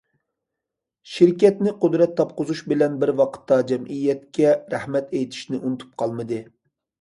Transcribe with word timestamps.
شىركەتنى 1.09 1.73
قۇدرەت 1.83 2.15
تاپقۇزۇش 2.19 2.63
بىلەن 2.71 2.95
بىر 3.03 3.11
ۋاقىتتا، 3.19 3.59
جەمئىيەتكە 3.73 4.55
رەھمەت 4.77 5.15
ئېيتىشنى 5.21 5.61
ئۇنتۇپ 5.61 5.95
قالمىدى. 6.05 6.43